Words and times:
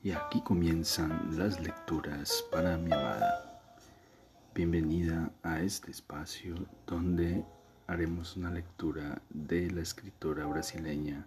Y 0.00 0.12
aquí 0.12 0.40
comienzan 0.42 1.36
las 1.36 1.58
lecturas 1.58 2.44
para 2.52 2.76
mi 2.76 2.92
amada. 2.92 3.60
Bienvenida 4.54 5.32
a 5.42 5.60
este 5.60 5.90
espacio 5.90 6.54
donde 6.86 7.44
haremos 7.88 8.36
una 8.36 8.50
lectura 8.50 9.20
de 9.28 9.68
la 9.72 9.80
escritora 9.80 10.46
brasileña 10.46 11.26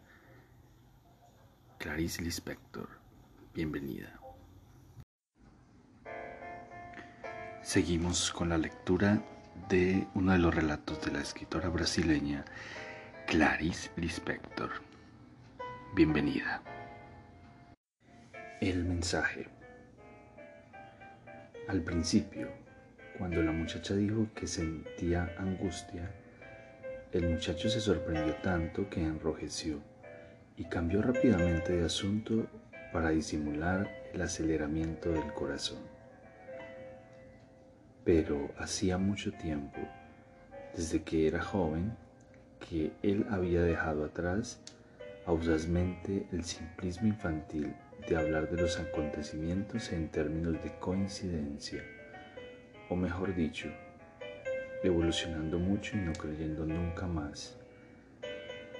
Clarice 1.79 2.21
Lispector. 2.21 2.87
Bienvenida. 3.53 4.17
Seguimos 7.61 8.31
con 8.31 8.49
la 8.49 8.57
lectura 8.57 9.21
de 9.67 10.07
uno 10.15 10.31
de 10.31 10.39
los 10.39 10.55
relatos 10.55 11.01
de 11.01 11.11
la 11.11 11.19
escritora 11.19 11.67
brasileña 11.67 12.45
Clarice 13.27 13.91
Lispector. 13.97 14.71
Bienvenida. 15.93 16.61
El 18.61 18.85
mensaje. 18.85 19.47
Al 21.67 21.81
principio, 21.81 22.47
cuando 23.17 23.41
la 23.41 23.51
muchacha 23.51 23.95
dijo 23.95 24.27
que 24.35 24.45
sentía 24.45 25.33
angustia, 25.39 26.11
el 27.11 27.27
muchacho 27.27 27.71
se 27.71 27.81
sorprendió 27.81 28.35
tanto 28.35 28.87
que 28.87 29.01
enrojeció 29.01 29.81
y 30.57 30.65
cambió 30.65 31.01
rápidamente 31.01 31.73
de 31.73 31.85
asunto 31.87 32.45
para 32.93 33.09
disimular 33.09 33.89
el 34.13 34.21
aceleramiento 34.21 35.09
del 35.09 35.33
corazón. 35.33 35.79
Pero 38.05 38.51
hacía 38.59 38.99
mucho 38.99 39.31
tiempo, 39.31 39.79
desde 40.77 41.01
que 41.01 41.27
era 41.27 41.41
joven, 41.41 41.97
que 42.69 42.91
él 43.01 43.25
había 43.31 43.63
dejado 43.63 44.05
atrás 44.05 44.61
audazmente 45.25 46.27
el 46.31 46.43
simplismo 46.43 47.07
infantil 47.07 47.73
de 48.07 48.15
hablar 48.15 48.49
de 48.49 48.61
los 48.61 48.79
acontecimientos 48.79 49.91
en 49.91 50.09
términos 50.09 50.61
de 50.63 50.71
coincidencia, 50.79 51.83
o 52.89 52.95
mejor 52.95 53.35
dicho, 53.35 53.69
evolucionando 54.83 55.59
mucho 55.59 55.97
y 55.97 56.01
no 56.01 56.13
creyendo 56.13 56.65
nunca 56.65 57.07
más. 57.07 57.57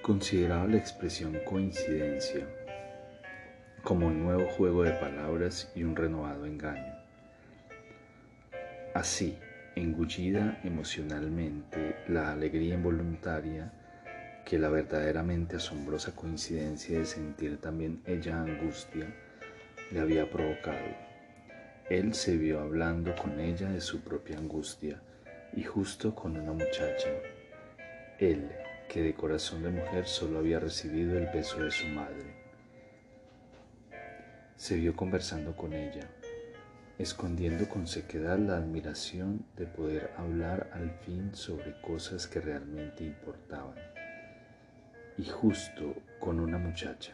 Consideraba 0.02 0.68
la 0.68 0.78
expresión 0.78 1.38
coincidencia 1.46 2.48
como 3.84 4.08
un 4.08 4.24
nuevo 4.24 4.48
juego 4.50 4.84
de 4.84 4.92
palabras 4.92 5.72
y 5.76 5.84
un 5.84 5.96
renovado 5.96 6.46
engaño. 6.46 6.96
Así, 8.94 9.38
engullida 9.76 10.60
emocionalmente 10.64 11.96
la 12.08 12.32
alegría 12.32 12.76
involuntaria 12.76 13.72
que 14.52 14.60
la 14.60 14.68
verdaderamente 14.68 15.56
asombrosa 15.56 16.14
coincidencia 16.14 17.00
de 17.00 17.06
sentir 17.06 17.62
también 17.62 18.04
ella 18.06 18.42
angustia 18.42 19.08
le 19.94 20.00
había 20.02 20.30
provocado. 20.30 20.90
Él 21.90 22.14
se 22.14 22.36
vio 22.36 22.60
hablando 22.60 23.16
con 23.16 23.40
ella 23.40 23.70
de 23.70 23.80
su 23.80 24.02
propia 24.02 24.38
angustia 24.38 25.02
y 25.54 25.64
justo 25.64 26.14
con 26.14 26.36
una 26.36 26.52
muchacha. 26.52 27.08
Él, 28.20 28.52
que 28.90 29.02
de 29.02 29.14
corazón 29.14 29.64
de 29.64 29.70
mujer 29.70 30.06
solo 30.06 30.40
había 30.40 30.60
recibido 30.60 31.18
el 31.18 31.28
beso 31.28 31.64
de 31.64 31.72
su 31.72 31.88
madre. 31.88 32.36
Se 34.58 34.76
vio 34.76 34.98
conversando 34.98 35.56
con 35.56 35.72
ella, 35.72 36.10
escondiendo 37.00 37.70
con 37.70 37.88
sequedad 37.88 38.38
la 38.38 38.58
admiración 38.58 39.46
de 39.56 39.66
poder 39.66 40.12
hablar 40.18 40.70
al 40.74 40.92
fin 41.06 41.34
sobre 41.34 41.80
cosas 41.80 42.28
que 42.28 42.42
realmente 42.42 43.06
importaban 43.06 43.76
y 45.18 45.26
justo 45.26 45.96
con 46.20 46.40
una 46.40 46.58
muchacha. 46.58 47.14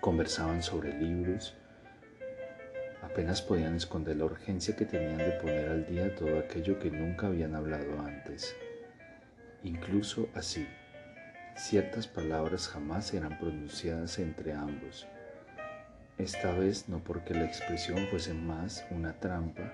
Conversaban 0.00 0.62
sobre 0.62 0.92
libros, 0.94 1.54
apenas 3.02 3.42
podían 3.42 3.74
esconder 3.74 4.16
la 4.16 4.26
urgencia 4.26 4.76
que 4.76 4.84
tenían 4.84 5.18
de 5.18 5.32
poner 5.32 5.68
al 5.68 5.86
día 5.86 6.14
todo 6.14 6.38
aquello 6.38 6.78
que 6.78 6.90
nunca 6.90 7.26
habían 7.26 7.54
hablado 7.54 8.00
antes. 8.00 8.54
Incluso 9.64 10.28
así, 10.34 10.68
ciertas 11.56 12.06
palabras 12.06 12.68
jamás 12.68 13.12
eran 13.12 13.38
pronunciadas 13.38 14.18
entre 14.18 14.52
ambos. 14.52 15.06
Esta 16.16 16.52
vez 16.52 16.88
no 16.88 16.98
porque 17.02 17.34
la 17.34 17.44
expresión 17.44 18.06
fuese 18.08 18.34
más 18.34 18.84
una 18.90 19.14
trampa 19.14 19.72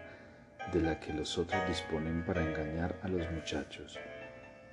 de 0.73 0.81
la 0.81 0.99
que 1.01 1.13
los 1.13 1.37
otros 1.37 1.61
disponen 1.69 2.25
para 2.25 2.43
engañar 2.43 2.99
a 3.03 3.09
los 3.09 3.31
muchachos 3.31 3.99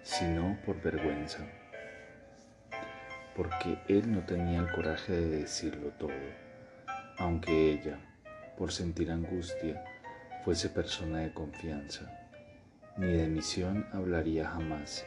sino 0.03 0.57
por 0.65 0.81
vergüenza, 0.81 1.45
porque 3.35 3.77
él 3.87 4.11
no 4.11 4.25
tenía 4.25 4.59
el 4.59 4.71
coraje 4.71 5.13
de 5.13 5.27
decirlo 5.41 5.89
todo, 5.99 6.11
aunque 7.17 7.71
ella, 7.71 7.99
por 8.57 8.71
sentir 8.71 9.11
angustia, 9.11 9.83
fuese 10.43 10.69
persona 10.69 11.19
de 11.19 11.33
confianza, 11.33 12.11
ni 12.97 13.11
de 13.11 13.27
misión 13.27 13.85
hablaría 13.93 14.49
jamás, 14.49 15.05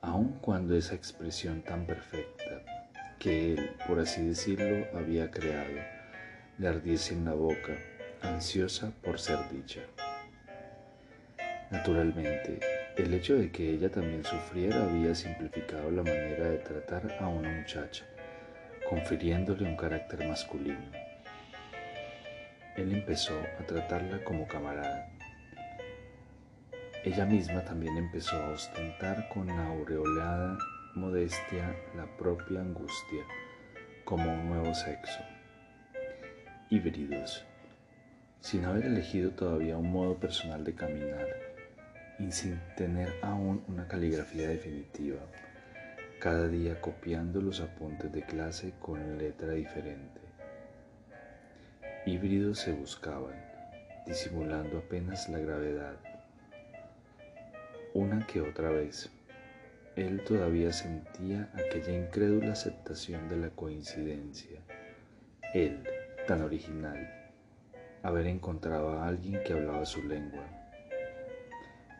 aun 0.00 0.38
cuando 0.40 0.76
esa 0.76 0.94
expresión 0.94 1.62
tan 1.62 1.86
perfecta 1.86 2.62
que 3.18 3.54
él, 3.54 3.76
por 3.86 3.98
así 4.00 4.24
decirlo, 4.26 4.86
había 4.96 5.30
creado, 5.30 5.80
le 6.58 6.68
ardiese 6.68 7.14
en 7.14 7.24
la 7.24 7.32
boca, 7.32 7.76
ansiosa 8.22 8.92
por 9.02 9.18
ser 9.18 9.38
dicha. 9.50 9.80
Naturalmente, 11.70 12.60
el 12.96 13.12
hecho 13.12 13.36
de 13.36 13.50
que 13.50 13.70
ella 13.70 13.90
también 13.90 14.24
sufriera 14.24 14.84
había 14.84 15.14
simplificado 15.14 15.90
la 15.90 16.02
manera 16.02 16.50
de 16.50 16.58
tratar 16.58 17.16
a 17.18 17.26
una 17.26 17.50
muchacha, 17.50 18.04
confiriéndole 18.88 19.64
un 19.64 19.76
carácter 19.76 20.28
masculino. 20.28 20.92
Él 22.76 22.92
empezó 22.92 23.34
a 23.58 23.66
tratarla 23.66 24.22
como 24.22 24.46
camarada. 24.46 25.08
Ella 27.04 27.26
misma 27.26 27.64
también 27.64 27.96
empezó 27.96 28.36
a 28.36 28.50
ostentar 28.50 29.28
con 29.28 29.50
aureolada 29.50 30.56
modestia 30.94 31.76
la 31.96 32.06
propia 32.16 32.60
angustia 32.60 33.24
como 34.04 34.32
un 34.32 34.50
nuevo 34.50 34.72
sexo. 34.72 35.20
Híbridos, 36.70 37.44
sin 38.40 38.64
haber 38.64 38.86
elegido 38.86 39.32
todavía 39.32 39.76
un 39.76 39.90
modo 39.90 40.16
personal 40.16 40.62
de 40.62 40.74
caminar 40.74 41.43
y 42.18 42.30
sin 42.30 42.60
tener 42.76 43.12
aún 43.22 43.64
una 43.68 43.88
caligrafía 43.88 44.48
definitiva, 44.48 45.20
cada 46.20 46.48
día 46.48 46.80
copiando 46.80 47.40
los 47.40 47.60
apuntes 47.60 48.12
de 48.12 48.22
clase 48.22 48.72
con 48.80 49.18
letra 49.18 49.52
diferente. 49.52 50.20
Híbridos 52.06 52.60
se 52.60 52.72
buscaban, 52.72 53.34
disimulando 54.06 54.78
apenas 54.78 55.28
la 55.28 55.38
gravedad. 55.38 55.96
Una 57.94 58.26
que 58.26 58.40
otra 58.40 58.70
vez, 58.70 59.10
él 59.96 60.22
todavía 60.24 60.72
sentía 60.72 61.50
aquella 61.54 61.92
incrédula 61.92 62.52
aceptación 62.52 63.28
de 63.28 63.36
la 63.36 63.50
coincidencia. 63.50 64.60
Él, 65.52 65.82
tan 66.26 66.42
original, 66.42 67.32
haber 68.02 68.26
encontrado 68.26 68.98
a 68.98 69.06
alguien 69.06 69.42
que 69.44 69.52
hablaba 69.52 69.86
su 69.86 70.02
lengua 70.02 70.63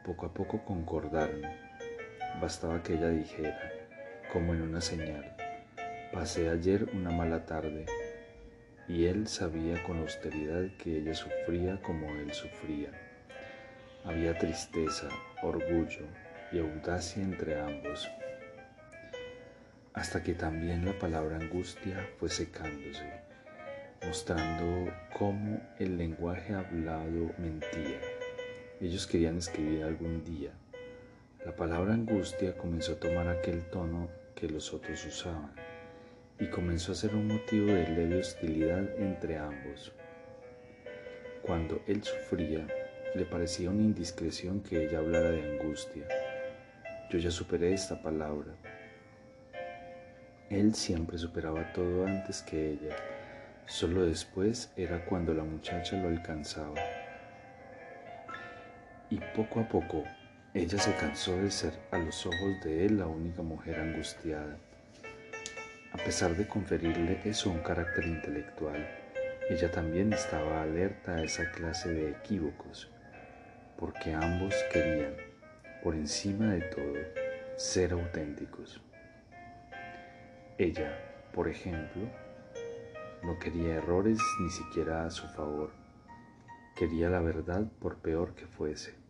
poco 0.05 0.27
a 0.27 0.35
poco 0.35 0.65
concordaron. 0.65 1.43
Bastaba 2.41 2.83
que 2.83 2.95
ella 2.95 3.09
dijera, 3.09 3.73
como 4.33 4.53
en 4.53 4.63
una 4.63 4.81
señal, 4.81 5.35
pasé 6.13 6.51
ayer 6.51 6.89
una 6.93 7.11
mala 7.11 7.47
tarde, 7.47 7.87
y 8.87 9.07
él 9.07 9.27
sabía 9.27 9.83
con 9.85 9.99
austeridad 10.01 10.69
que 10.77 10.99
ella 10.99 11.15
sufría 11.15 11.81
como 11.81 12.09
él 12.11 12.33
sufría. 12.33 12.91
Había 14.05 14.37
tristeza, 14.37 15.09
orgullo 15.43 16.07
y 16.53 16.59
audacia 16.59 17.23
entre 17.23 17.59
ambos, 17.59 18.07
hasta 19.95 20.23
que 20.23 20.35
también 20.35 20.85
la 20.85 20.93
palabra 20.99 21.37
angustia 21.37 22.07
fue 22.19 22.29
secándose, 22.29 23.11
mostrando 24.05 24.93
cómo 25.17 25.61
el 25.79 25.97
lenguaje 25.97 26.53
hablado 26.53 27.31
mentía 27.39 28.14
ellos 28.85 29.07
querían 29.07 29.39
escribir 29.39 29.83
algún 29.83 30.23
día. 30.25 30.51
La 31.47 31.57
palabra 31.57 31.95
angustia 31.95 32.55
comenzó 32.55 32.93
a 32.93 33.01
tomar 33.01 33.29
aquel 33.29 33.65
tono 33.71 34.11
que 34.35 34.47
los 34.47 34.75
otros 34.75 35.07
usaban 35.07 35.53
y 36.39 36.49
comenzó 36.49 36.93
a 36.93 36.95
ser 36.95 37.15
un 37.15 37.29
motivo 37.29 37.67
de 37.67 37.89
leve 37.89 38.21
hostilidad 38.21 38.85
entre 38.99 39.39
ambos. 39.39 39.93
Cuando 41.41 41.81
él 41.87 42.03
sufría, 42.03 42.67
le 43.15 43.25
parecía 43.25 43.71
una 43.71 43.83
indiscreción 43.83 44.61
que 44.61 44.85
ella 44.85 44.99
hablara 44.99 45.31
de 45.31 45.59
angustia. 45.59 46.07
Yo 47.11 47.19
ya 47.19 47.31
superé 47.31 47.73
esta 47.73 48.03
palabra. 48.03 48.53
Él 50.51 50.75
siempre 50.75 51.17
superaba 51.17 51.73
todo 51.73 52.07
antes 52.07 52.43
que 52.43 52.73
ella. 52.73 52.95
Solo 53.67 54.05
después 54.05 54.71
era 54.77 55.07
cuando 55.07 55.33
la 55.33 55.45
muchacha 55.45 55.97
lo 55.97 56.09
alcanzaba 56.09 56.75
y 59.15 59.21
poco 59.37 59.61
a 59.61 59.69
poco 59.69 60.03
ella 60.55 60.77
se 60.77 60.93
cansó 60.97 61.37
de 61.37 61.51
ser 61.51 61.73
a 61.93 61.99
los 61.99 62.27
ojos 62.27 62.61
de 62.65 62.87
él 62.87 62.99
la 62.99 63.07
única 63.07 63.43
mujer 63.43 63.79
angustiada. 63.79 64.57
A 65.93 65.97
pesar 65.99 66.35
de 66.37 66.49
conferirle 66.49 67.21
eso 67.25 67.51
un 67.51 67.61
carácter 67.61 68.05
intelectual, 68.07 68.89
ella 69.49 69.71
también 69.71 70.13
estaba 70.13 70.63
alerta 70.63 71.15
a 71.15 71.23
esa 71.23 71.49
clase 71.53 71.93
de 71.93 72.11
equívocos, 72.11 72.91
porque 73.79 74.15
ambos 74.15 74.53
querían, 74.73 75.15
por 75.85 75.95
encima 75.95 76.53
de 76.55 76.63
todo, 76.63 76.99
ser 77.57 77.93
auténticos. 77.93 78.81
Ella, 80.59 80.99
por 81.33 81.49
ejemplo, 81.49 82.03
no 83.23 83.39
quería 83.39 83.77
errores 83.77 84.19
ni 84.41 84.51
siquiera 84.51 85.05
a 85.05 85.11
su 85.11 85.29
favor. 85.29 85.71
Quería 86.75 87.09
la 87.09 87.21
verdad 87.21 87.65
por 87.81 87.99
peor 87.99 88.35
que 88.35 88.47
fuese. 88.47 89.04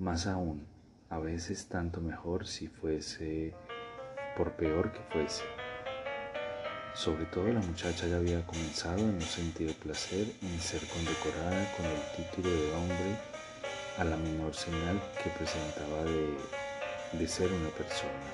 Más 0.00 0.26
aún, 0.26 0.66
a 1.10 1.18
veces 1.18 1.66
tanto 1.66 2.00
mejor 2.00 2.46
si 2.46 2.68
fuese 2.68 3.52
por 4.34 4.52
peor 4.52 4.92
que 4.92 5.00
fuese. 5.12 5.42
Sobre 6.94 7.26
todo 7.26 7.48
la 7.48 7.60
muchacha 7.60 8.06
ya 8.06 8.16
había 8.16 8.46
comenzado 8.46 9.06
a 9.06 9.12
no 9.12 9.20
sentir 9.20 9.74
placer 9.74 10.26
en 10.40 10.58
ser 10.58 10.80
condecorada 10.88 11.70
con 11.76 11.84
el 11.84 12.00
título 12.16 12.48
de 12.48 12.74
hombre 12.76 13.16
a 13.98 14.04
la 14.04 14.16
menor 14.16 14.54
señal 14.54 14.98
que 15.22 15.28
presentaba 15.36 16.02
de, 16.04 17.18
de 17.18 17.28
ser 17.28 17.52
una 17.52 17.68
persona. 17.68 18.30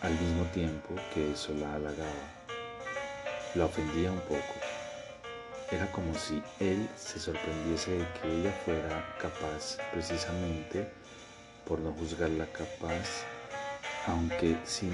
Al 0.00 0.12
mismo 0.12 0.44
tiempo 0.54 0.94
que 1.12 1.32
eso 1.32 1.52
la 1.52 1.74
halagaba, 1.74 2.24
la 3.54 3.66
ofendía 3.66 4.10
un 4.10 4.20
poco. 4.20 4.69
Era 5.70 5.90
como 5.92 6.12
si 6.14 6.42
él 6.58 6.88
se 6.96 7.20
sorprendiese 7.20 7.92
de 7.92 8.06
que 8.14 8.40
ella 8.40 8.52
fuera 8.64 9.16
capaz, 9.20 9.78
precisamente 9.92 10.90
por 11.64 11.78
no 11.78 11.92
juzgarla 11.92 12.46
capaz, 12.46 13.24
aunque 14.08 14.56
si, 14.64 14.90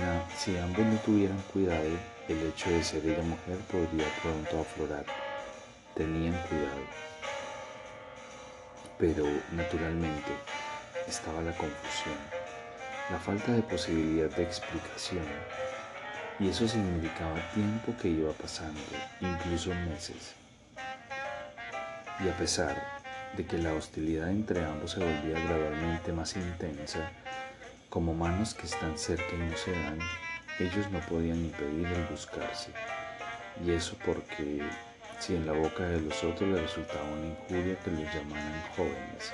ambos 0.59 0.85
no 0.85 0.99
tuvieran 0.99 1.41
cuidado, 1.53 1.89
el 2.29 2.43
hecho 2.43 2.69
de 2.69 2.85
ser 2.85 3.07
ella 3.07 3.23
mujer 3.23 3.57
podría 3.73 4.07
pronto 4.21 4.61
aflorar. 4.61 5.07
Tenían 5.95 6.35
cuidado. 6.49 6.85
Pero, 8.99 9.25
naturalmente, 9.53 10.33
estaba 11.09 11.41
la 11.41 11.57
confusión, 11.57 12.19
la 13.11 13.19
falta 13.19 13.53
de 13.53 13.63
posibilidad 13.63 14.29
de 14.29 14.43
explicación 14.43 15.25
y 16.39 16.49
eso 16.49 16.69
significaba 16.69 17.41
tiempo 17.55 17.95
que 18.01 18.09
iba 18.09 18.33
pasando, 18.33 18.81
incluso 19.21 19.71
meses. 19.71 20.35
Y 22.25 22.29
a 22.29 22.37
pesar 22.37 22.83
de 23.37 23.47
que 23.47 23.59
la 23.59 23.75
hostilidad 23.75 24.31
entre 24.31 24.65
ambos 24.65 24.93
se 24.93 25.01
volvía 25.01 25.39
gradualmente 25.45 26.13
más 26.13 26.35
intensa, 26.37 27.11
como 27.91 28.15
manos 28.15 28.55
que 28.55 28.67
están 28.67 28.97
cerca 28.99 29.35
y 29.35 29.51
no 29.51 29.57
se 29.57 29.73
dan, 29.73 29.99
ellos 30.59 30.91
no 30.91 31.01
podían 31.01 31.45
impedir 31.45 31.87
el 31.87 32.05
buscarse. 32.07 32.71
Y 33.65 33.73
eso 33.73 33.97
porque 34.05 34.63
si 35.19 35.35
en 35.35 35.47
la 35.47 35.53
boca 35.53 35.85
de 35.85 36.01
los 36.01 36.23
otros 36.25 36.49
le 36.49 36.61
resultaba 36.61 37.03
una 37.05 37.27
injuria 37.27 37.79
que 37.81 37.91
los 37.91 38.15
llamaran 38.15 38.63
jóvenes, 38.77 39.33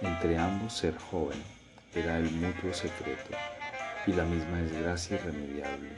entre 0.00 0.38
ambos 0.38 0.74
ser 0.74 0.96
joven 0.98 1.42
era 1.94 2.18
el 2.18 2.30
mutuo 2.30 2.72
secreto 2.74 3.30
y 4.06 4.12
la 4.12 4.24
misma 4.24 4.58
desgracia 4.58 5.16
irremediable. 5.16 5.90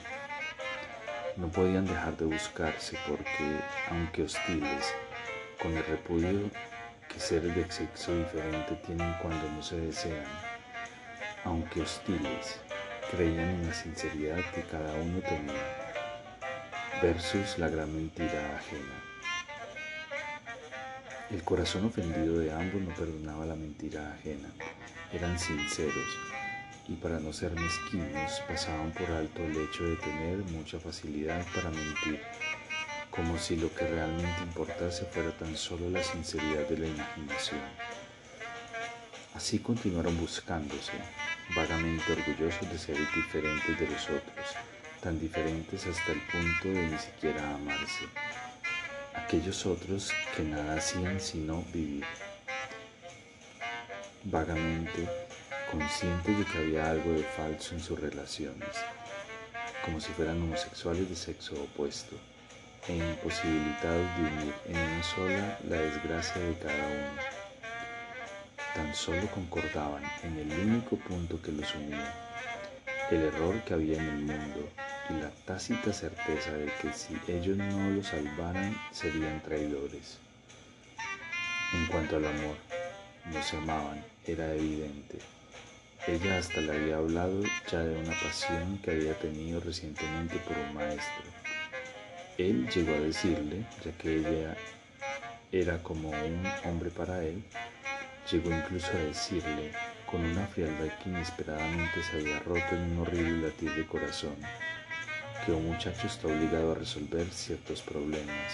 No 1.37 1.49
podían 1.49 1.87
dejar 1.87 2.17
de 2.17 2.25
buscarse 2.25 2.97
porque, 3.07 3.61
aunque 3.91 4.23
hostiles, 4.23 4.95
con 5.61 5.77
el 5.77 5.85
repudio 5.85 6.51
que 7.09 7.19
seres 7.19 7.55
de 7.55 7.71
sexo 7.71 8.17
diferente 8.17 8.77
tienen 8.87 9.15
cuando 9.21 9.51
no 9.51 9.63
se 9.63 9.77
desean, 9.77 10.25
aunque 11.45 11.83
hostiles, 11.83 12.61
creían 13.11 13.49
en 13.49 13.67
la 13.67 13.75
sinceridad 13.75 14.39
que 14.55 14.63
cada 14.63 14.95
uno 14.95 15.21
tenía, 15.21 15.65
versus 17.03 17.59
la 17.59 17.69
gran 17.69 17.95
mentira 17.95 18.57
ajena. 18.57 19.05
El 21.31 21.43
corazón 21.43 21.87
ofendido 21.87 22.39
de 22.39 22.53
ambos 22.53 22.81
no 22.81 22.95
perdonaba 22.95 23.47
la 23.47 23.57
mentira 23.57 24.15
ajena, 24.15 24.49
eran 25.13 25.39
sinceros 25.39 26.19
y 26.89 26.95
para 26.95 27.21
no 27.21 27.33
ser 27.33 27.53
mezquinos 27.53 28.43
pasaban 28.49 28.93
por 28.93 29.11
alto 29.11 29.43
el 29.45 29.57
hecho 29.57 29.85
de 29.85 29.97
tener 29.97 30.39
mucha 30.51 30.81
facilidad 30.81 31.45
para 31.55 31.71
mentir, 31.71 32.21
como 33.19 33.37
si 33.37 33.57
lo 33.57 33.75
que 33.75 33.85
realmente 33.85 34.43
importase 34.45 35.05
fuera 35.07 35.33
tan 35.33 35.57
solo 35.57 35.91
la 35.91 36.05
sinceridad 36.05 36.69
de 36.69 36.79
la 36.79 36.87
imaginación. 36.87 37.59
Así 39.35 39.59
continuaron 39.59 40.17
buscándose, 40.17 40.93
vagamente 41.57 42.13
orgullosos 42.13 42.71
de 42.71 42.79
ser 42.79 42.97
diferentes 43.17 43.77
de 43.77 43.89
los 43.89 44.05
otros, 44.05 44.55
tan 45.03 45.19
diferentes 45.19 45.85
hasta 45.89 46.13
el 46.13 46.21
punto 46.29 46.69
de 46.69 46.91
ni 46.91 46.99
siquiera 46.99 47.57
amarse. 47.57 48.05
Aquellos 49.15 49.67
otros 49.67 50.13
que 50.37 50.45
nada 50.45 50.77
hacían 50.77 51.19
sino 51.19 51.65
vivir. 51.73 52.05
Vagamente 54.23 55.09
conscientes 55.73 56.39
de 56.39 56.45
que 56.45 56.59
había 56.59 56.89
algo 56.89 57.15
de 57.15 57.25
falso 57.25 57.75
en 57.75 57.81
sus 57.81 57.99
relaciones, 57.99 58.77
como 59.85 60.01
si 60.01 60.13
fueran 60.13 60.41
homosexuales 60.41 61.09
de 61.09 61.17
sexo 61.17 61.61
opuesto, 61.61 62.17
e 62.89 62.97
imposibilitados 62.97 64.07
de 64.17 64.23
unir 64.23 64.55
en 64.67 64.77
una 64.77 65.03
sola 65.03 65.59
la 65.69 65.77
desgracia 65.77 66.41
de 66.41 66.55
cada 66.59 66.87
uno. 66.87 67.23
Tan 68.75 68.95
solo 68.95 69.27
concordaban 69.31 70.03
en 70.23 70.39
el 70.39 70.51
único 70.61 70.97
punto 70.97 71.41
que 71.43 71.53
los 71.53 71.75
unía, 71.75 72.15
el 73.11 73.23
error 73.23 73.61
que 73.65 73.75
había 73.75 73.99
en 73.99 74.09
el 74.09 74.19
mundo 74.19 74.69
y 75.11 75.15
la 75.15 75.31
tácita 75.47 75.93
certeza 75.93 76.53
de 76.53 76.71
que 76.81 76.93
si 76.93 77.17
ellos 77.29 77.57
no 77.57 77.91
lo 77.91 78.03
salvaran 78.03 78.77
serían 78.93 79.43
traidores. 79.43 80.19
En 81.75 81.87
cuanto 81.87 82.17
al 82.17 82.27
amor, 82.27 82.57
no 83.33 83.43
se 83.43 83.57
amaban, 83.57 84.05
era 84.27 84.55
evidente. 84.55 85.19
Ella 86.07 86.39
hasta 86.39 86.61
le 86.61 86.73
había 86.73 86.97
hablado 86.97 87.43
ya 87.71 87.81
de 87.81 87.99
una 87.99 88.19
pasión 88.21 88.79
que 88.79 88.93
había 88.93 89.19
tenido 89.19 89.61
recientemente 89.61 90.37
por 90.39 90.57
un 90.57 90.75
maestro. 90.75 91.38
Él 92.39 92.69
llegó 92.69 92.95
a 92.95 93.01
decirle, 93.01 93.67
ya 93.85 93.91
que 93.99 94.15
ella 94.19 94.57
era 95.51 95.83
como 95.83 96.11
un 96.11 96.47
hombre 96.65 96.89
para 96.89 97.25
él, 97.25 97.43
llegó 98.31 98.55
incluso 98.55 98.93
a 98.93 99.01
decirle, 99.01 99.73
con 100.09 100.25
una 100.25 100.47
frialdad 100.47 100.87
que 101.03 101.09
inesperadamente 101.09 102.01
se 102.01 102.19
había 102.19 102.39
roto 102.39 102.77
en 102.77 102.93
un 102.93 102.99
horrible 103.01 103.49
latir 103.49 103.75
de 103.75 103.85
corazón, 103.85 104.37
que 105.45 105.51
un 105.51 105.67
muchacho 105.67 106.07
está 106.07 106.29
obligado 106.29 106.71
a 106.71 106.75
resolver 106.77 107.29
ciertos 107.31 107.83
problemas 107.83 108.53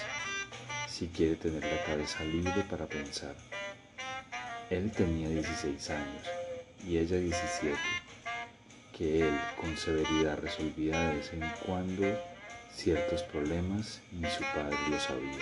si 0.88 1.08
quiere 1.08 1.36
tener 1.36 1.62
la 1.62 1.84
cabeza 1.84 2.24
libre 2.24 2.64
para 2.70 2.86
pensar. 2.86 3.34
Él 4.70 4.90
tenía 4.92 5.28
16 5.28 5.90
años 5.90 6.22
y 6.86 6.96
ella 6.96 7.18
17, 7.18 7.76
que 8.96 9.28
él 9.28 9.38
con 9.60 9.76
severidad 9.76 10.38
resolvía 10.38 10.98
de 10.98 11.16
vez 11.16 11.32
en 11.34 11.42
cuando 11.66 12.33
ciertos 12.74 13.22
problemas 13.22 14.00
ni 14.12 14.28
su 14.30 14.42
padre 14.54 14.76
lo 14.90 14.98
sabía. 15.00 15.38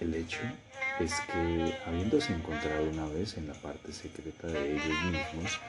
El 0.00 0.14
hecho 0.14 0.40
es 1.00 1.14
que, 1.32 1.74
habiéndose 1.86 2.32
encontrado 2.32 2.84
una 2.84 3.06
vez 3.06 3.36
en 3.36 3.48
la 3.48 3.54
parte 3.54 3.92
secreta 3.92 4.46
de 4.46 4.72
ellos 4.72 5.02
mismos, 5.04 5.60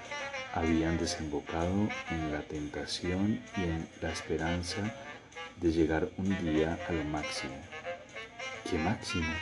habían 0.54 0.98
desembocado 0.98 1.90
en 2.10 2.32
la 2.32 2.42
tentación 2.42 3.42
y 3.58 3.64
en 3.64 3.88
la 4.02 4.12
esperanza 4.12 4.94
de 5.60 5.72
llegar 5.72 6.10
un 6.18 6.30
día 6.44 6.78
a 6.88 6.92
lo 6.92 7.04
máximo. 7.06 7.56
¿Qué 8.70 8.78
máximo? 8.78 9.34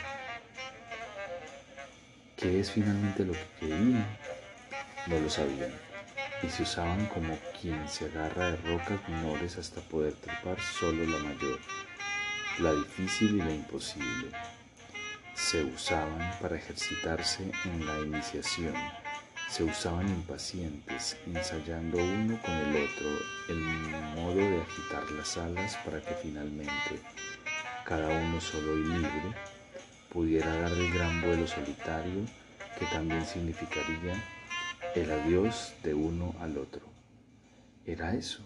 ¿Qué 2.36 2.60
es 2.60 2.70
finalmente 2.70 3.24
lo 3.24 3.32
que 3.32 3.46
querían? 3.60 4.06
No 5.06 5.20
lo 5.20 5.28
sabían 5.28 5.91
y 6.42 6.48
se 6.48 6.62
usaban 6.64 7.06
como 7.06 7.38
quien 7.60 7.88
se 7.88 8.06
agarra 8.06 8.50
de 8.50 8.56
rocas 8.56 9.08
menores 9.08 9.56
hasta 9.58 9.80
poder 9.82 10.14
trepar 10.14 10.60
solo 10.60 11.04
la 11.04 11.18
mayor, 11.18 11.58
la 12.58 12.72
difícil 12.72 13.36
y 13.36 13.38
la 13.38 13.52
imposible. 13.52 14.30
Se 15.34 15.64
usaban 15.64 16.38
para 16.40 16.56
ejercitarse 16.56 17.50
en 17.64 17.86
la 17.86 17.98
iniciación, 18.00 18.74
se 19.48 19.64
usaban 19.64 20.08
impacientes, 20.08 21.16
ensayando 21.26 21.98
uno 21.98 22.40
con 22.42 22.54
el 22.54 22.84
otro 22.84 23.08
el 23.48 23.60
modo 24.16 24.36
de 24.36 24.62
agitar 24.62 25.10
las 25.12 25.36
alas 25.36 25.76
para 25.84 26.00
que 26.00 26.14
finalmente 26.22 27.00
cada 27.84 28.08
uno 28.08 28.40
solo 28.40 28.76
y 28.78 28.84
libre 28.84 29.34
pudiera 30.12 30.54
dar 30.56 30.72
el 30.72 30.92
gran 30.92 31.20
vuelo 31.22 31.46
solitario 31.46 32.24
que 32.78 32.86
también 32.86 33.24
significaría 33.26 34.22
el 34.94 35.10
adiós 35.10 35.72
de 35.82 35.94
uno 35.94 36.34
al 36.38 36.58
otro. 36.58 36.82
Era 37.86 38.14
eso. 38.14 38.42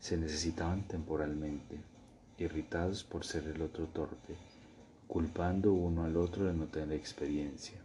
Se 0.00 0.16
necesitaban 0.16 0.82
temporalmente, 0.88 1.76
irritados 2.36 3.04
por 3.04 3.24
ser 3.24 3.44
el 3.46 3.62
otro 3.62 3.86
torpe, 3.86 4.34
culpando 5.06 5.72
uno 5.72 6.02
al 6.02 6.16
otro 6.16 6.46
de 6.46 6.52
no 6.52 6.66
tener 6.66 6.98
experiencia. 6.98 7.78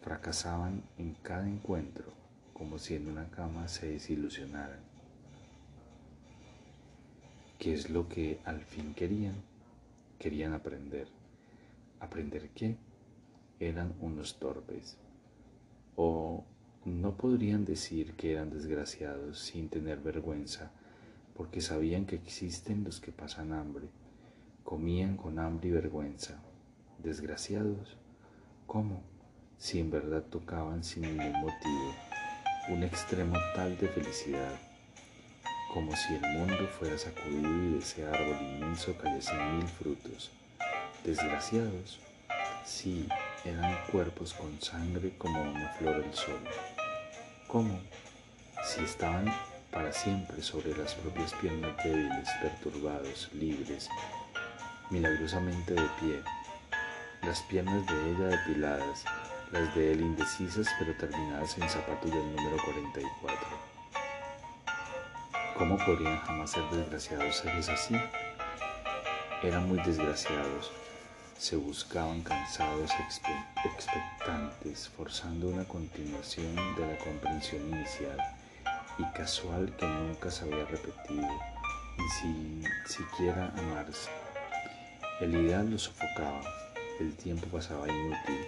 Fracasaban 0.00 0.82
en 0.96 1.14
cada 1.22 1.46
encuentro, 1.46 2.06
como 2.54 2.78
si 2.78 2.94
en 2.94 3.08
una 3.08 3.28
cama 3.28 3.68
se 3.68 3.90
desilusionaran. 3.90 4.80
¿Qué 7.58 7.74
es 7.74 7.90
lo 7.90 8.08
que 8.08 8.40
al 8.46 8.62
fin 8.62 8.94
querían? 8.94 9.34
Querían 10.18 10.54
aprender. 10.54 11.08
¿Aprender 12.00 12.48
qué? 12.54 12.76
Eran 13.60 13.94
unos 14.00 14.38
torpes. 14.38 14.96
O 15.96 16.44
no 16.84 17.16
podrían 17.16 17.64
decir 17.64 18.14
que 18.14 18.32
eran 18.32 18.50
desgraciados 18.50 19.40
sin 19.40 19.68
tener 19.68 19.98
vergüenza, 19.98 20.70
porque 21.34 21.60
sabían 21.60 22.06
que 22.06 22.16
existen 22.16 22.84
los 22.84 23.00
que 23.00 23.12
pasan 23.12 23.52
hambre. 23.52 23.88
Comían 24.62 25.16
con 25.16 25.38
hambre 25.38 25.68
y 25.68 25.72
vergüenza. 25.72 26.40
¿Desgraciados? 27.02 27.96
¿Cómo? 28.66 29.02
Si 29.58 29.80
en 29.80 29.90
verdad 29.90 30.22
tocaban 30.24 30.84
sin 30.84 31.02
ningún 31.02 31.32
motivo 31.40 31.94
un 32.68 32.82
extremo 32.82 33.36
tal 33.54 33.78
de 33.78 33.88
felicidad 33.88 34.52
como 35.76 35.94
si 35.94 36.14
el 36.14 36.22
mundo 36.22 36.66
fuera 36.78 36.96
sacudido 36.96 37.48
y 37.48 37.72
de 37.72 37.78
ese 37.80 38.06
árbol 38.06 38.38
inmenso 38.40 38.96
cayesen 38.96 39.58
mil 39.58 39.68
frutos. 39.68 40.30
Desgraciados, 41.04 42.00
sí, 42.64 43.06
eran 43.48 43.76
cuerpos 43.90 44.34
con 44.34 44.60
sangre 44.60 45.12
como 45.18 45.40
una 45.40 45.68
flor 45.78 46.02
del 46.02 46.14
sol. 46.14 46.40
¿Cómo? 47.46 47.80
Si 48.64 48.80
estaban 48.82 49.32
para 49.70 49.92
siempre 49.92 50.42
sobre 50.42 50.76
las 50.76 50.94
propias 50.94 51.32
piernas 51.34 51.76
débiles, 51.84 52.28
perturbados, 52.42 53.30
libres, 53.32 53.88
milagrosamente 54.90 55.74
de 55.74 55.88
pie, 56.00 56.22
las 57.22 57.42
piernas 57.42 57.86
de 57.86 58.10
ella 58.10 58.36
depiladas, 58.36 59.04
las 59.52 59.74
de 59.74 59.92
él 59.92 60.00
indecisas 60.00 60.66
pero 60.78 60.96
terminadas 60.96 61.56
en 61.58 61.68
zapatos 61.68 62.10
del 62.10 62.36
número 62.36 62.56
44. 62.64 63.76
¿Cómo 65.56 65.78
podrían 65.78 66.18
jamás 66.20 66.50
ser 66.50 66.64
desgraciados 66.70 67.36
seres 67.36 67.68
así? 67.68 67.94
Eran 69.42 69.68
muy 69.68 69.78
desgraciados, 69.78 70.72
se 71.38 71.56
buscaban 71.56 72.22
cansados, 72.22 72.90
expectantes, 73.64 74.88
forzando 74.88 75.48
una 75.48 75.64
continuación 75.64 76.56
de 76.76 76.86
la 76.86 76.98
comprensión 76.98 77.68
inicial 77.68 78.18
y 78.98 79.04
casual 79.12 79.74
que 79.76 79.86
nunca 79.86 80.30
se 80.30 80.44
había 80.44 80.64
repetido, 80.64 81.28
sin 82.18 82.64
siquiera 82.86 83.52
amarse. 83.58 84.10
El 85.20 85.34
ideal 85.34 85.70
los 85.70 85.82
sofocaba, 85.82 86.40
el 87.00 87.14
tiempo 87.16 87.46
pasaba 87.48 87.86
inútil, 87.86 88.46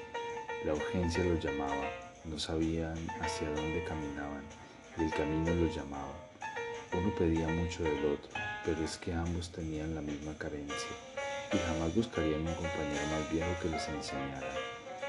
la 0.64 0.72
urgencia 0.72 1.22
los 1.24 1.44
llamaba, 1.44 1.90
no 2.24 2.38
sabían 2.38 2.96
hacia 3.20 3.50
dónde 3.50 3.84
caminaban 3.84 4.44
y 4.96 5.04
el 5.04 5.10
camino 5.10 5.54
los 5.54 5.76
llamaba. 5.76 6.14
Uno 6.94 7.14
pedía 7.16 7.46
mucho 7.48 7.82
del 7.82 8.14
otro, 8.14 8.30
pero 8.64 8.82
es 8.82 8.96
que 8.96 9.12
ambos 9.12 9.52
tenían 9.52 9.94
la 9.94 10.00
misma 10.00 10.34
carencia 10.38 10.96
y 11.52 11.58
jamás 11.58 11.94
buscarían 11.94 12.46
un 12.46 12.54
compañero 12.54 13.06
más 13.10 13.30
viejo 13.32 13.48
que 13.62 13.68
les 13.68 13.88
enseñara, 13.88 14.52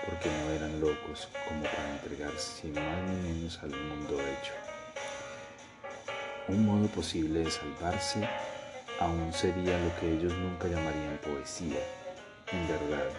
porque 0.06 0.30
no 0.30 0.52
eran 0.52 0.80
locos 0.80 1.30
como 1.48 1.64
para 1.64 1.92
entregarse 1.92 2.62
sin 2.62 2.74
más 2.74 3.02
ni 3.10 3.30
menos 3.30 3.60
al 3.64 3.72
mundo 3.72 4.16
hecho. 4.20 4.54
Un 6.48 6.66
modo 6.66 6.88
posible 6.88 7.40
de 7.40 7.52
salvarse 7.52 8.28
aún 9.00 9.32
sería 9.34 9.78
lo 9.80 9.96
que 10.00 10.14
ellos 10.14 10.34
nunca 10.34 10.68
llamarían 10.68 11.20
poesía. 11.24 11.80
En 12.52 12.68
verdad, 12.68 13.10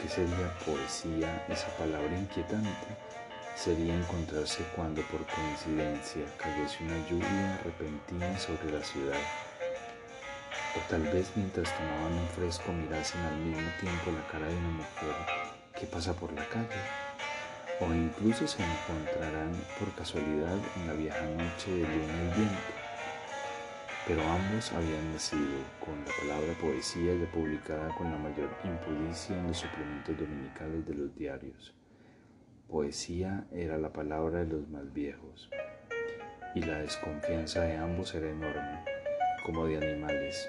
¿qué 0.00 0.08
sería 0.08 0.58
poesía, 0.64 1.46
esa 1.48 1.68
palabra 1.76 2.18
inquietante? 2.18 3.14
sería 3.56 3.94
encontrarse 3.94 4.64
cuando 4.74 5.00
por 5.02 5.24
coincidencia 5.26 6.24
cayese 6.38 6.82
una 6.84 7.08
lluvia 7.08 7.60
repentina 7.64 8.38
sobre 8.38 8.72
la 8.72 8.84
ciudad. 8.84 9.18
O 10.76 10.90
tal 10.90 11.02
vez 11.02 11.30
mientras 11.36 11.72
tomaban 11.76 12.14
un 12.14 12.28
fresco 12.28 12.72
mirasen 12.72 13.20
al 13.22 13.36
mismo 13.36 13.68
tiempo 13.80 14.10
la 14.10 14.26
cara 14.26 14.48
de 14.48 14.56
una 14.56 14.70
mujer 14.70 15.14
que 15.78 15.86
pasa 15.86 16.12
por 16.14 16.32
la 16.32 16.48
calle. 16.48 16.82
O 17.80 17.92
incluso 17.92 18.46
se 18.46 18.62
encontrarán 18.62 19.52
por 19.78 19.92
casualidad 19.94 20.58
en 20.76 20.86
la 20.86 20.92
vieja 20.94 21.24
noche 21.26 21.70
de 21.70 21.82
luna 21.82 22.22
y 22.22 22.38
viento. 22.38 22.84
Pero 24.06 24.22
ambos 24.22 24.72
habían 24.72 25.12
nacido 25.12 25.62
con 25.80 25.98
la 26.04 26.12
palabra 26.20 26.52
poesía 26.60 27.14
ya 27.14 27.30
publicada 27.32 27.94
con 27.96 28.10
la 28.10 28.18
mayor 28.18 28.50
impudicia 28.62 29.38
en 29.38 29.46
los 29.46 29.56
suplementos 29.56 30.18
dominicales 30.18 30.86
de 30.86 30.94
los 30.94 31.16
diarios. 31.16 31.74
Poesía 32.68 33.46
era 33.52 33.78
la 33.78 33.92
palabra 33.92 34.40
de 34.40 34.46
los 34.46 34.68
más 34.68 34.92
viejos, 34.92 35.48
y 36.54 36.60
la 36.60 36.78
desconfianza 36.78 37.62
de 37.62 37.76
ambos 37.76 38.14
era 38.14 38.28
enorme, 38.28 38.84
como 39.44 39.66
de 39.66 39.76
animales, 39.76 40.48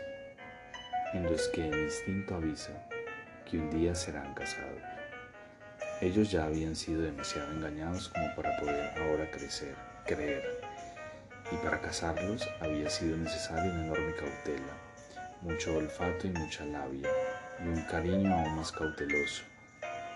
en 1.16 1.24
los 1.24 1.48
que 1.50 1.68
el 1.68 1.84
instinto 1.84 2.36
avisa 2.36 2.74
que 3.50 3.58
un 3.58 3.70
día 3.70 3.96
serán 3.96 4.34
casados. 4.34 4.82
Ellos 6.02 6.30
ya 6.30 6.44
habían 6.44 6.76
sido 6.76 7.02
demasiado 7.02 7.52
engañados 7.52 8.10
como 8.10 8.36
para 8.36 8.58
poder 8.58 8.92
ahora 9.00 9.32
crecer, 9.32 9.76
creer, 10.06 10.60
y 11.52 11.56
para 11.64 11.80
casarlos 11.80 12.48
había 12.60 12.90
sido 12.90 13.16
necesaria 13.16 13.72
una 13.72 13.86
enorme 13.86 14.14
cautela, 14.16 14.74
mucho 15.42 15.78
olfato 15.78 16.28
y 16.28 16.32
mucha 16.32 16.66
labia, 16.66 17.10
y 17.64 17.68
un 17.68 17.82
cariño 17.84 18.34
aún 18.34 18.58
más 18.58 18.72
cauteloso 18.72 19.44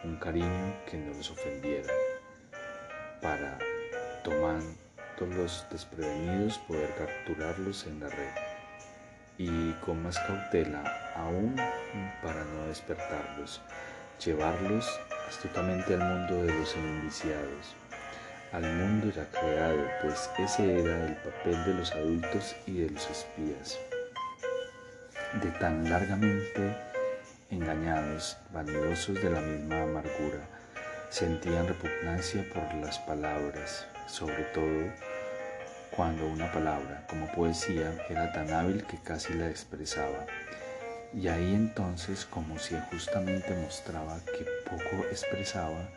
un 0.03 0.15
cariño 0.15 0.77
que 0.89 0.97
no 0.97 1.13
los 1.13 1.29
ofendiera, 1.29 1.91
para, 3.21 3.57
tomando 4.23 4.77
los 5.35 5.65
desprevenidos, 5.69 6.57
poder 6.59 6.95
capturarlos 6.95 7.85
en 7.85 7.99
la 7.99 8.07
red 8.07 8.48
y 9.39 9.71
con 9.85 10.03
más 10.03 10.19
cautela 10.19 10.83
aún 11.15 11.55
para 12.21 12.43
no 12.43 12.67
despertarlos, 12.67 13.61
llevarlos 14.23 14.85
astutamente 15.29 15.93
al 15.93 16.01
mundo 16.01 16.43
de 16.43 16.53
los 16.53 16.75
indiciados, 16.75 17.73
al 18.51 18.63
mundo 18.63 19.11
ya 19.15 19.25
creado, 19.29 19.87
pues 20.01 20.29
ese 20.37 20.81
era 20.81 21.05
el 21.05 21.15
papel 21.15 21.63
de 21.65 21.73
los 21.73 21.91
adultos 21.93 22.55
y 22.67 22.81
de 22.81 22.89
los 22.89 23.09
espías. 23.09 23.79
De 25.41 25.49
tan 25.51 25.89
largamente 25.89 26.75
engañados, 27.49 28.35
vanidosos 28.51 29.15
de 29.15 29.29
la 29.29 29.39
misma 29.39 29.83
amargura, 29.83 30.49
sentían 31.09 31.65
repugnancia 31.65 32.45
por 32.53 32.73
las 32.75 32.99
palabras, 32.99 33.87
sobre 34.05 34.43
todo 34.53 34.91
cuando 35.95 36.27
una 36.27 36.51
palabra, 36.51 37.05
como 37.09 37.31
poesía, 37.31 37.93
era 38.09 38.31
tan 38.31 38.51
hábil 38.51 38.85
que 38.85 38.97
casi 38.97 39.33
la 39.33 39.49
expresaba. 39.49 40.25
Y 41.13 41.27
ahí 41.27 41.53
entonces, 41.53 42.25
como 42.25 42.59
si 42.59 42.75
justamente 42.91 43.55
mostraba 43.55 44.19
que 44.25 44.45
poco 44.69 45.05
expresaba, 45.09 45.89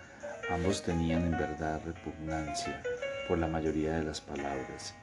ambos 0.50 0.82
tenían 0.82 1.24
en 1.24 1.32
verdad 1.32 1.80
repugnancia 1.84 2.82
por 3.28 3.38
la 3.38 3.46
mayoría 3.46 3.96
de 3.96 4.04
las 4.04 4.20
palabras, 4.20 4.94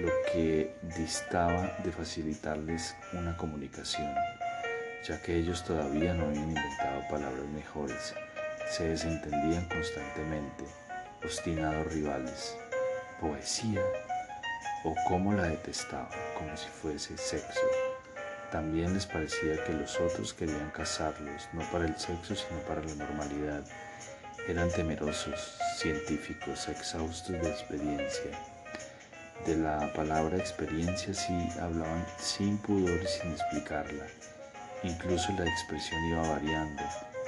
lo 0.00 0.10
que 0.32 0.74
distaba 0.96 1.76
de 1.84 1.92
facilitarles 1.92 2.94
una 3.12 3.36
comunicación 3.36 4.14
ya 5.08 5.20
que 5.22 5.36
ellos 5.36 5.64
todavía 5.64 6.12
no 6.14 6.26
habían 6.26 6.48
inventado 6.48 7.02
palabras 7.08 7.46
mejores, 7.54 8.14
se 8.68 8.88
desentendían 8.88 9.66
constantemente, 9.68 10.64
obstinados 11.24 11.92
rivales. 11.92 12.56
Poesía, 13.20 13.80
o 14.84 14.94
cómo 15.06 15.32
la 15.32 15.44
detestaban, 15.44 16.08
como 16.36 16.56
si 16.56 16.68
fuese 16.68 17.16
sexo. 17.16 17.66
También 18.50 18.94
les 18.94 19.06
parecía 19.06 19.62
que 19.64 19.74
los 19.74 20.00
otros 20.00 20.32
querían 20.32 20.70
casarlos, 20.70 21.48
no 21.52 21.62
para 21.70 21.86
el 21.86 21.96
sexo, 21.98 22.34
sino 22.34 22.60
para 22.66 22.82
la 22.82 22.94
normalidad. 22.94 23.62
Eran 24.48 24.70
temerosos, 24.70 25.58
científicos, 25.76 26.68
exhaustos 26.68 27.32
de 27.32 27.50
experiencia. 27.50 28.30
De 29.44 29.56
la 29.56 29.92
palabra 29.92 30.38
experiencia 30.38 31.12
sí 31.12 31.48
hablaban 31.60 32.06
sin 32.18 32.56
pudor 32.58 33.00
y 33.02 33.06
sin 33.06 33.32
explicarla. 33.32 34.06
Incluso 34.82 35.32
la 35.32 35.44
expresión 35.44 36.02
iba 36.06 36.28
variando, 36.28 36.82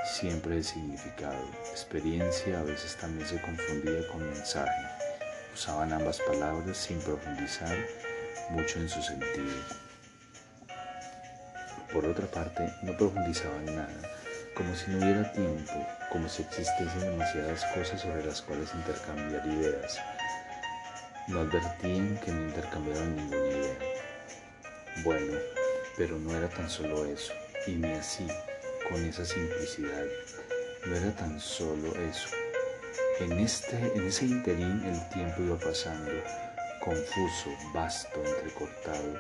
siempre 0.05 0.57
de 0.57 0.63
significado. 0.63 1.45
Experiencia 1.71 2.61
a 2.61 2.63
veces 2.63 2.97
también 2.97 3.29
se 3.29 3.41
confundía 3.43 4.07
con 4.09 4.27
mensaje. 4.31 5.00
Usaban 5.55 5.93
ambas 5.93 6.21
palabras 6.21 6.77
sin 6.77 6.99
profundizar 7.01 7.77
mucho 8.51 8.79
en 8.79 8.89
su 8.89 9.03
sentido. 9.03 9.55
Por 11.93 12.07
otra 12.07 12.27
parte, 12.27 12.73
no 12.83 12.97
profundizaban 12.97 13.67
nada, 13.67 14.01
como 14.55 14.75
si 14.75 14.91
no 14.91 14.99
hubiera 14.99 15.33
tiempo, 15.33 15.87
como 16.11 16.29
si 16.29 16.43
existiesen 16.43 17.01
demasiadas 17.01 17.65
cosas 17.75 18.01
sobre 18.01 18.25
las 18.25 18.43
cuales 18.43 18.71
intercambiar 18.75 19.45
ideas. 19.47 19.99
No 21.27 21.41
advertían 21.41 22.19
que 22.25 22.31
no 22.33 22.43
intercambiaban 22.43 23.17
ninguna 23.17 23.47
idea. 23.47 23.75
Bueno, 25.05 25.39
pero 25.97 26.19
no 26.19 26.37
era 26.37 26.49
tan 26.49 26.71
solo 26.71 27.05
eso, 27.07 27.33
y 27.67 27.73
ni 27.73 27.93
así, 27.93 28.27
con 28.89 29.05
esa 29.05 29.25
simplicidad. 29.25 30.07
No 30.87 30.97
era 30.97 31.11
tan 31.17 31.39
solo 31.39 31.95
eso. 31.97 32.40
En, 33.21 33.33
este, 33.39 33.77
en 33.95 34.07
ese 34.07 34.25
interín 34.25 34.83
el 34.83 35.09
tiempo 35.11 35.43
iba 35.43 35.59
pasando, 35.59 36.11
confuso, 36.81 37.51
vasto, 37.75 38.19
entrecortado, 38.25 39.15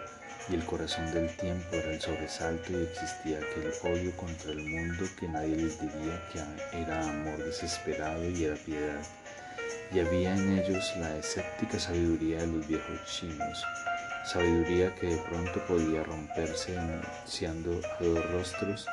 y 0.48 0.54
el 0.54 0.64
corazón 0.64 1.12
del 1.12 1.28
tiempo 1.36 1.68
era 1.70 1.92
el 1.92 2.00
sobresalto 2.00 2.72
y 2.72 2.84
existía 2.84 3.36
aquel 3.36 3.70
odio 3.92 4.16
contra 4.16 4.52
el 4.52 4.66
mundo 4.66 5.04
que 5.18 5.28
nadie 5.28 5.54
les 5.54 5.78
diría 5.78 6.18
que 6.32 6.78
era 6.80 7.10
amor 7.10 7.44
desesperado 7.44 8.24
y 8.24 8.44
era 8.44 8.56
piedad. 8.56 9.02
Y 9.92 10.00
había 10.00 10.34
en 10.34 10.58
ellos 10.58 10.92
la 10.96 11.18
escéptica 11.18 11.78
sabiduría 11.78 12.38
de 12.38 12.46
los 12.46 12.66
viejos 12.66 13.04
chinos, 13.04 13.62
sabiduría 14.24 14.94
que 14.94 15.08
de 15.08 15.18
pronto 15.18 15.60
podía 15.66 16.02
romperse 16.04 16.78
anunciando 16.78 17.78
a 17.98 18.02
dos 18.02 18.30
rostros 18.32 18.86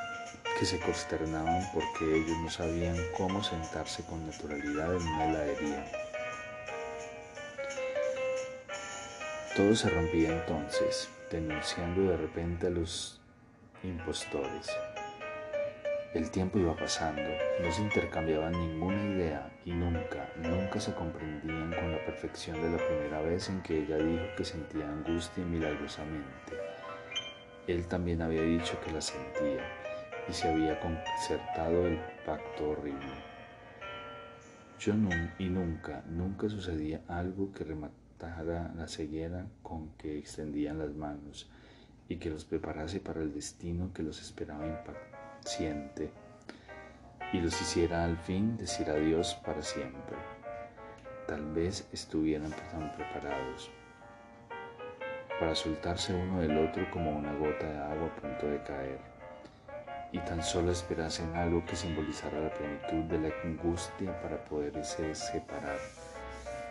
que 0.57 0.65
se 0.65 0.79
consternaban 0.79 1.69
porque 1.71 2.03
ellos 2.15 2.37
no 2.41 2.49
sabían 2.49 2.95
cómo 3.15 3.43
sentarse 3.43 4.03
con 4.03 4.25
naturalidad 4.25 4.95
en 4.95 5.01
una 5.01 5.25
heladería. 5.29 5.85
Todo 9.55 9.75
se 9.75 9.89
rompía 9.89 10.33
entonces, 10.33 11.09
denunciando 11.31 12.09
de 12.09 12.17
repente 12.17 12.67
a 12.67 12.69
los 12.71 13.21
impostores. 13.83 14.67
El 16.13 16.31
tiempo 16.31 16.57
iba 16.57 16.75
pasando, 16.75 17.21
no 17.61 17.71
se 17.71 17.81
intercambiaban 17.81 18.53
ninguna 18.53 19.03
idea 19.03 19.51
y 19.65 19.71
nunca, 19.71 20.31
nunca 20.37 20.79
se 20.79 20.93
comprendían 20.93 21.71
con 21.71 21.91
la 21.91 22.03
perfección 22.05 22.59
de 22.61 22.71
la 22.71 22.77
primera 22.77 23.21
vez 23.21 23.49
en 23.49 23.61
que 23.61 23.83
ella 23.83 23.97
dijo 23.97 24.25
que 24.35 24.45
sentía 24.45 24.89
angustia 24.89 25.43
milagrosamente. 25.43 26.53
Él 27.67 27.85
también 27.87 28.21
había 28.21 28.41
dicho 28.41 28.79
que 28.81 28.91
la 28.91 29.01
sentía 29.01 29.86
y 30.29 30.33
se 30.33 30.49
había 30.49 30.79
concertado 30.79 31.87
el 31.87 31.99
pacto 32.25 32.69
horrible. 32.71 33.27
Yo 34.79 34.93
y 35.39 35.49
nunca, 35.49 36.03
nunca 36.07 36.49
sucedía 36.49 37.01
algo 37.07 37.51
que 37.51 37.63
rematara 37.63 38.71
la 38.75 38.87
ceguera 38.87 39.47
con 39.63 39.89
que 39.97 40.17
extendían 40.17 40.79
las 40.79 40.93
manos 40.93 41.49
y 42.09 42.17
que 42.17 42.29
los 42.29 42.45
preparase 42.45 42.99
para 42.99 43.21
el 43.21 43.33
destino 43.33 43.91
que 43.93 44.03
los 44.03 44.21
esperaba 44.21 44.65
impactar 44.65 45.07
y 47.33 47.39
los 47.39 47.61
hiciera 47.61 48.03
al 48.03 48.17
fin 48.17 48.57
decir 48.57 48.89
adiós 48.89 49.35
para 49.45 49.61
siempre. 49.61 50.17
Tal 51.27 51.43
vez 51.53 51.87
estuvieran 51.91 52.51
tan 52.51 52.91
preparados 52.95 53.69
para 55.39 55.55
soltarse 55.55 56.13
uno 56.13 56.41
del 56.41 56.57
otro 56.57 56.89
como 56.91 57.17
una 57.17 57.33
gota 57.33 57.65
de 57.65 57.77
agua 57.77 58.07
a 58.07 58.21
punto 58.21 58.47
de 58.47 58.63
caer 58.63 59.16
y 60.11 60.19
tan 60.19 60.43
solo 60.43 60.71
esperasen 60.71 61.35
algo 61.35 61.65
que 61.65 61.75
simbolizara 61.75 62.39
la 62.39 62.53
plenitud 62.53 63.03
de 63.09 63.19
la 63.19 63.35
angustia 63.43 64.19
para 64.21 64.37
poderse 64.45 65.13
separar. 65.13 65.77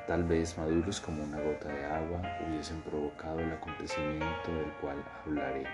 Tal 0.07 0.25
vez 0.25 0.57
maduros 0.57 1.01
como 1.01 1.25
una 1.25 1.41
gota 1.41 1.69
de 1.69 1.85
agua 1.85 2.23
hubiesen 2.47 2.81
provocado 2.83 3.41
el 3.41 3.53
acontecimiento 3.53 4.55
del 4.55 4.71
cual 4.81 5.03
hablaré. 5.25 5.67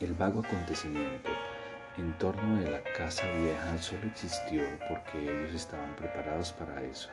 El 0.00 0.14
vago 0.14 0.40
acontecimiento 0.40 1.30
en 1.98 2.12
torno 2.18 2.60
de 2.60 2.70
la 2.70 2.82
casa 2.96 3.26
vieja 3.32 3.78
solo 3.78 4.06
existió 4.06 4.62
porque 4.88 5.18
ellos 5.18 5.54
estaban 5.54 5.94
preparados 5.96 6.52
para 6.52 6.82
eso. 6.82 7.10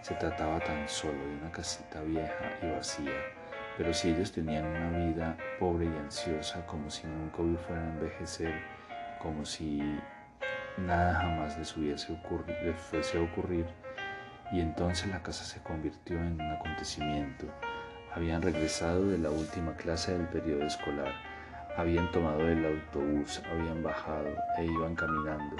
Se 0.00 0.14
trataba 0.14 0.60
tan 0.60 0.88
solo 0.88 1.18
de 1.18 1.36
una 1.40 1.50
casita 1.50 2.00
vieja 2.02 2.58
y 2.62 2.70
vacía, 2.70 3.12
pero 3.76 3.92
si 3.92 4.10
ellos 4.10 4.32
tenían 4.32 4.66
una 4.66 5.06
vida 5.06 5.36
pobre 5.58 5.86
y 5.86 5.96
ansiosa, 5.96 6.66
como 6.66 6.90
si 6.90 7.06
nunca 7.06 7.38
fueran 7.66 7.88
a 7.88 7.92
envejecer, 7.94 8.54
como 9.20 9.44
si 9.44 9.80
nada 10.76 11.14
jamás 11.14 11.58
les, 11.58 11.76
hubiese 11.76 12.12
ocurrido, 12.12 12.60
les 12.62 12.76
fuese 12.76 13.18
a 13.18 13.22
ocurrir, 13.22 13.66
y 14.52 14.60
entonces 14.60 15.08
la 15.08 15.22
casa 15.22 15.44
se 15.44 15.62
convirtió 15.62 16.18
en 16.18 16.34
un 16.34 16.40
acontecimiento. 16.40 17.46
Habían 18.14 18.42
regresado 18.42 19.06
de 19.08 19.18
la 19.18 19.30
última 19.30 19.74
clase 19.76 20.16
del 20.16 20.28
periodo 20.28 20.64
escolar 20.66 21.12
habían 21.76 22.10
tomado 22.12 22.46
el 22.48 22.64
autobús, 22.66 23.40
habían 23.50 23.82
bajado 23.82 24.28
e 24.58 24.64
iban 24.64 24.94
caminando. 24.94 25.56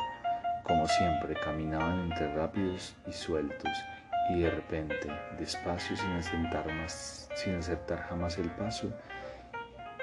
Como 0.63 0.87
siempre, 0.87 1.35
caminaban 1.35 2.01
entre 2.01 2.35
rápidos 2.35 2.95
y 3.07 3.13
sueltos 3.13 3.71
y 4.31 4.41
de 4.41 4.51
repente, 4.51 5.09
despacio 5.39 5.97
sin 5.97 6.11
asentar, 6.13 6.67
más, 6.75 7.29
sin 7.35 7.57
acertar 7.57 8.03
jamás 8.09 8.39
el 8.39 8.51
paso, 8.51 8.93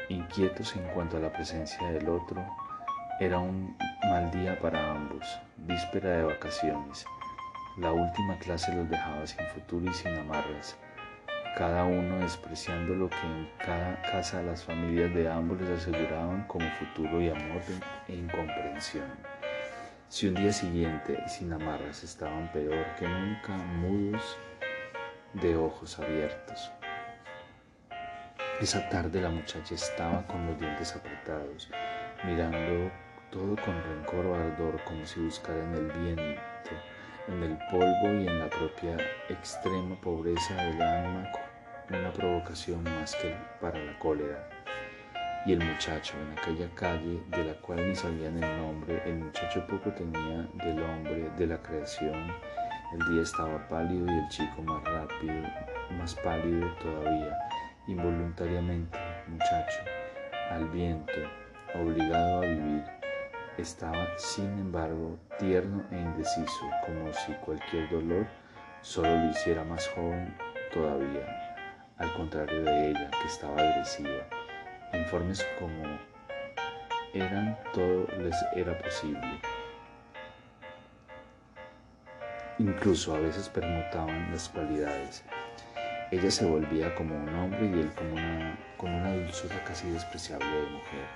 inquietos 0.10 0.76
en 0.76 0.84
cuanto 0.94 1.18
a 1.18 1.20
la 1.20 1.32
presencia 1.32 1.92
del 1.92 2.10
otro, 2.10 2.46
era 3.20 3.40
un 3.40 3.78
mal 4.04 4.32
día 4.32 4.60
para 4.60 4.92
ambos, 4.92 5.26
víspera 5.58 6.10
de 6.10 6.24
vacaciones. 6.24 7.06
La 7.78 7.92
última 7.92 8.38
clase 8.40 8.74
los 8.74 8.90
dejaba 8.90 9.26
sin 9.28 9.46
futuro 9.48 9.90
y 9.90 9.94
sin 9.94 10.16
amarras 10.18 10.78
cada 11.60 11.84
uno 11.84 12.20
despreciando 12.20 12.96
lo 12.96 13.10
que 13.10 13.18
en 13.18 13.50
cada 13.58 14.02
casa 14.04 14.42
las 14.42 14.64
familias 14.64 15.14
de 15.14 15.30
ambos 15.30 15.60
les 15.60 15.82
aseguraban 15.82 16.46
como 16.48 16.66
futuro 16.72 17.22
y 17.22 17.30
amor 17.30 17.62
e 18.08 18.16
incomprensión. 18.16 19.39
Si 20.10 20.28
un 20.28 20.34
día 20.34 20.52
siguiente, 20.52 21.24
sin 21.28 21.54
amarras, 21.54 22.04
estaban 22.04 22.52
peor 22.52 22.84
que 22.98 23.08
nunca, 23.08 23.56
mudos 23.56 24.40
de 25.34 25.56
ojos 25.56 26.00
abiertos. 26.00 26.72
Esa 28.60 28.90
tarde 28.90 29.22
la 29.22 29.30
muchacha 29.30 29.76
estaba 29.76 30.26
con 30.26 30.48
los 30.48 30.60
dientes 30.60 30.96
apretados, 30.96 31.70
mirando 32.26 32.92
todo 33.30 33.56
con 33.64 33.84
rencor 33.84 34.26
o 34.26 34.34
ardor, 34.34 34.84
como 34.84 35.06
si 35.06 35.20
buscara 35.20 35.64
en 35.64 35.76
el 35.76 35.92
viento, 35.92 36.72
en 37.28 37.44
el 37.44 37.58
polvo 37.70 38.20
y 38.20 38.28
en 38.28 38.40
la 38.40 38.50
propia 38.50 38.98
extrema 39.30 39.96
pobreza 40.02 40.56
del 40.56 40.82
alma 40.82 41.32
una 41.92 42.14
provocación 42.14 42.84
más 42.84 43.16
que 43.16 43.36
para 43.62 43.78
la 43.78 43.98
cólera. 44.00 44.59
Y 45.46 45.54
el 45.54 45.64
muchacho 45.64 46.16
en 46.18 46.38
aquella 46.38 46.70
calle 46.76 47.22
de 47.30 47.44
la 47.46 47.54
cual 47.62 47.88
ni 47.88 47.96
sabían 47.96 48.44
el 48.44 48.58
nombre, 48.62 49.02
el 49.06 49.16
muchacho 49.16 49.66
poco 49.68 49.92
tenía 49.92 50.48
del 50.54 50.84
hombre 50.84 51.30
de 51.38 51.48
la 51.48 51.62
creación. 51.62 52.32
El 52.94 53.00
día 53.12 53.24
estaba 53.24 53.68
pálido 53.68 54.06
y 54.06 54.18
el 54.18 54.28
chico 54.30 54.62
más 54.64 54.84
rápido, 54.84 55.42
más 55.98 56.14
pálido 56.16 56.68
todavía. 56.76 57.38
Involuntariamente, 57.88 59.00
muchacho, 59.28 59.80
al 60.52 60.68
viento, 60.70 61.14
obligado 61.74 62.42
a 62.42 62.46
vivir, 62.46 62.84
estaba 63.58 64.08
sin 64.18 64.60
embargo 64.60 65.18
tierno 65.40 65.84
e 65.92 65.96
indeciso, 65.96 66.70
como 66.86 67.14
si 67.14 67.32
cualquier 67.46 67.90
dolor 67.90 68.28
solo 68.82 69.10
lo 69.10 69.32
hiciera 69.32 69.64
más 69.64 69.88
joven 69.90 70.36
todavía 70.74 71.50
al 72.00 72.14
contrario 72.14 72.64
de 72.64 72.92
ella, 72.92 73.12
que 73.12 73.28
estaba 73.28 73.58
agresiva. 73.58 74.26
Informes 74.94 75.46
como 75.60 75.84
eran, 77.14 77.58
todo 77.74 78.08
les 78.18 78.36
era 78.56 78.78
posible. 78.78 79.40
Incluso 82.58 83.16
a 83.16 83.20
veces 83.20 83.50
permutaban 83.50 84.32
las 84.32 84.50
cualidades. 84.50 85.24
Ella 86.12 86.32
se 86.32 86.46
volvía 86.46 86.94
como 86.96 87.16
un 87.16 87.30
hombre 87.36 87.66
y 87.66 87.74
él 87.74 87.92
como 87.96 88.14
una, 88.14 88.58
con 88.78 88.94
una 88.94 89.14
dulzura 89.14 89.64
casi 89.64 89.90
despreciable 89.90 90.48
de 90.48 90.70
mujer. 90.70 91.08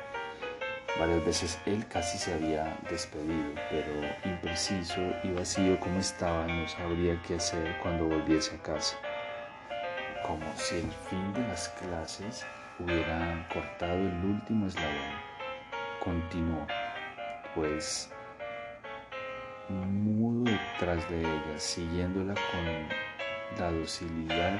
Varias 0.99 1.25
veces 1.25 1.59
él 1.65 1.85
casi 1.87 2.17
se 2.17 2.33
había 2.33 2.77
despedido, 2.89 3.55
pero 3.71 4.31
impreciso 4.31 5.01
y 5.23 5.31
vacío 5.31 5.79
como 5.79 5.99
estaba, 5.99 6.45
no 6.45 6.67
sabría 6.67 7.19
qué 7.27 7.35
hacer 7.35 7.77
cuando 7.81 8.05
volviese 8.05 8.55
a 8.55 8.59
casa 8.59 8.97
como 10.23 10.45
si 10.55 10.75
el 10.75 10.91
fin 11.09 11.33
de 11.33 11.41
las 11.47 11.69
clases 11.69 12.45
hubiera 12.79 13.47
cortado 13.53 13.95
el 13.95 14.25
último 14.25 14.67
eslabón. 14.67 15.13
Continuó, 15.99 16.67
pues 17.55 18.11
mudo 19.69 20.51
detrás 20.51 21.09
de 21.09 21.21
ella, 21.21 21.57
siguiéndola 21.59 22.33
con 22.33 23.59
la 23.59 23.71
docilidad 23.71 24.59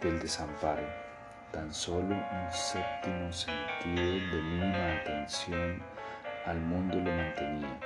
del 0.00 0.18
desamparo. 0.20 0.86
Tan 1.52 1.72
solo 1.72 2.14
un 2.14 2.52
séptimo 2.52 3.32
sentido 3.32 4.36
de 4.36 4.42
mínima 4.42 5.00
atención 5.00 5.82
al 6.46 6.60
mundo 6.60 6.96
lo 6.96 7.12
mantenía, 7.12 7.78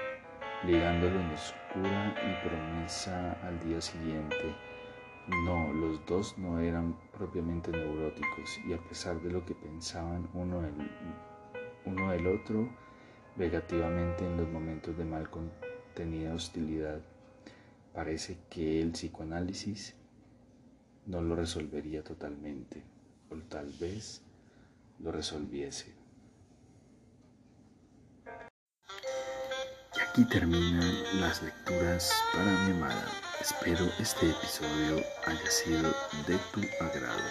ligándolo 0.64 1.20
en 1.20 1.30
oscura 1.32 2.14
y 2.22 2.48
promesa 2.48 3.36
al 3.42 3.58
día 3.60 3.80
siguiente 3.80 4.54
los 5.76 6.04
dos 6.06 6.36
no 6.38 6.58
eran 6.58 6.96
propiamente 7.16 7.70
neuróticos 7.70 8.58
y 8.66 8.72
a 8.72 8.78
pesar 8.78 9.20
de 9.20 9.30
lo 9.30 9.44
que 9.44 9.54
pensaban 9.54 10.28
uno 10.34 10.62
del, 10.62 10.74
uno 11.84 12.10
del 12.10 12.26
otro, 12.26 12.68
negativamente 13.36 14.24
en 14.24 14.36
los 14.36 14.48
momentos 14.48 14.96
de 14.96 15.04
mal 15.04 15.28
contenida 15.30 16.34
hostilidad, 16.34 17.00
parece 17.94 18.38
que 18.50 18.80
el 18.80 18.92
psicoanálisis 18.92 19.94
no 21.06 21.22
lo 21.22 21.36
resolvería 21.36 22.02
totalmente, 22.02 22.82
o 23.30 23.36
tal 23.48 23.72
vez 23.80 24.22
lo 24.98 25.12
resolviese. 25.12 25.94
Aquí 30.08 30.24
terminan 30.28 31.20
las 31.20 31.42
lecturas 31.42 32.10
para 32.32 32.50
mi 32.64 32.72
amada. 32.72 33.25
Espero 33.40 33.86
este 33.98 34.30
episodio 34.30 35.04
haya 35.26 35.50
sido 35.50 35.94
de 36.26 36.38
tu 36.52 36.60
agrado. 36.82 37.28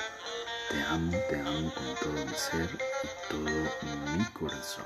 Te 0.70 0.82
amo, 0.84 1.12
te 1.30 1.40
amo 1.40 1.74
con 1.74 1.96
todo 1.96 2.26
mi 2.26 2.34
ser 2.36 2.70
y 3.04 3.30
todo 3.30 4.16
mi 4.16 4.24
corazón. 4.34 4.86